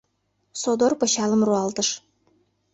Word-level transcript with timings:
Содор 0.61 0.93
пычалым 0.99 1.41
руалтыш. 1.47 1.89